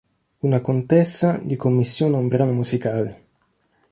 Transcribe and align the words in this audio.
Una 0.39 0.61
contessa 0.61 1.37
gli 1.37 1.55
commissiona 1.55 2.17
un 2.17 2.27
brano 2.27 2.53
musicale. 2.53 3.23